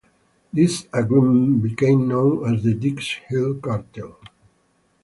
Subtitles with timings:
[0.51, 4.17] This agreement became known as the Dix-Hill Cartel.